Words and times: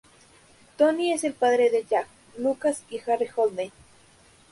Tony 0.77 1.13
es 1.13 1.23
el 1.23 1.33
padre 1.33 1.69
de 1.69 1.83
Jack, 1.87 2.07
Lucas 2.39 2.81
y 2.89 2.99
Harry 3.07 3.27
Holden. 3.35 3.71